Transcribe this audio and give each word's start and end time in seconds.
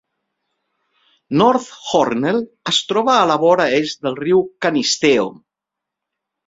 North 1.41 1.67
Hornell 1.91 2.41
es 2.73 2.81
troba 2.93 3.15
a 3.19 3.29
la 3.33 3.39
vora 3.47 3.71
est 3.83 4.05
del 4.09 4.21
riu 4.25 4.45
Canisteo. 4.67 5.33